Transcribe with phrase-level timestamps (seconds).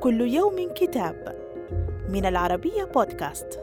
[0.00, 1.36] كل يوم كتاب
[2.08, 3.60] من العربية بودكاست.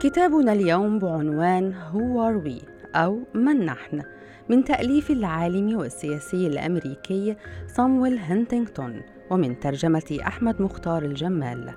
[0.00, 4.02] كتابنا اليوم بعنوان Who Are We أو من نحن
[4.48, 7.36] من تأليف العالم والسياسي الأمريكي
[7.66, 11.70] صامويل هنتينغتون ومن ترجمة أحمد مختار الجمال.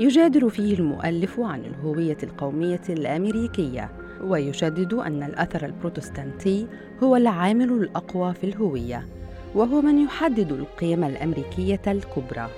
[0.00, 3.90] يجادل فيه المؤلف عن الهوية القومية الأمريكية
[4.24, 6.66] ويشدد أن الأثر البروتستانتي
[7.02, 9.06] هو العامل الأقوى في الهوية
[9.54, 12.48] وهو من يحدد القيم الأمريكية الكبرى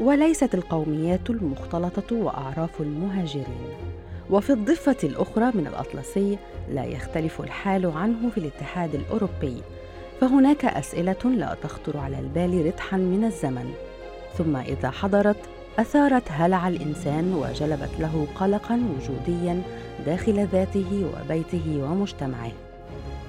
[0.00, 3.68] وليست القوميات المختلطة وأعراف المهاجرين.
[4.30, 6.38] وفي الضفة الأخرى من الأطلسي
[6.70, 9.62] لا يختلف الحال عنه في الاتحاد الأوروبي
[10.20, 13.72] فهناك أسئلة لا تخطر على البال رتحا من الزمن.
[14.38, 15.36] ثم إذا حضرت
[15.78, 19.62] أثارت هلع الإنسان وجلبت له قلقا وجوديا
[20.06, 22.52] داخل ذاته وبيته ومجتمعه.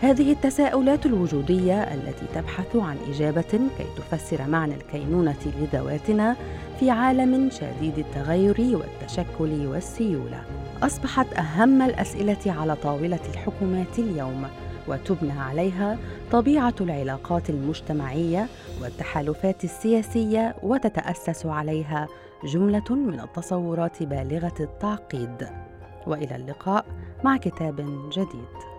[0.00, 3.42] هذه التساؤلات الوجودية التي تبحث عن إجابة
[3.78, 6.36] كي تفسر معنى الكينونة لذواتنا
[6.78, 10.42] في عالم شديد التغير والتشكل والسيولة.
[10.82, 14.46] أصبحت أهم الأسئلة على طاولة الحكومات اليوم
[14.88, 15.98] وتبنى عليها
[16.32, 18.46] طبيعة العلاقات المجتمعية
[18.82, 22.08] والتحالفات السياسية وتتأسس عليها
[22.44, 25.48] جملة من التصورات بالغة التعقيد.
[26.06, 26.84] وإلى اللقاء
[27.24, 27.76] مع كتاب
[28.12, 28.69] جديد.